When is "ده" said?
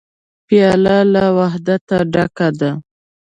2.59-2.71